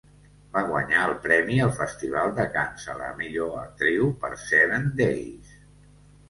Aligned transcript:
Va 0.53 0.61
guanyar 0.69 1.01
el 1.09 1.11
premi 1.25 1.59
al 1.65 1.73
Festival 1.79 2.33
de 2.39 2.45
Cannes 2.55 2.87
a 2.95 2.97
la 3.03 3.11
millor 3.19 3.53
actriu 3.65 4.09
per 4.25 4.33
Seven 4.47 4.91
Days... 5.05 5.55